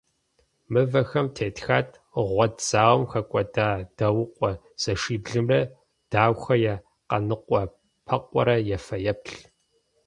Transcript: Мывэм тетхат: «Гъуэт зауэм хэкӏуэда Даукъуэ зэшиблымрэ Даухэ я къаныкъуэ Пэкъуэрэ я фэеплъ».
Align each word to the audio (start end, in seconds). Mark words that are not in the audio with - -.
Мывэм 0.71 1.27
тетхат: 1.35 1.89
«Гъуэт 2.31 2.55
зауэм 2.69 3.03
хэкӏуэда 3.11 3.67
Даукъуэ 3.97 4.51
зэшиблымрэ 4.81 5.59
Даухэ 6.11 6.55
я 6.75 6.75
къаныкъуэ 7.09 7.61
Пэкъуэрэ 8.05 8.55
я 8.75 8.77
фэеплъ». 8.85 9.37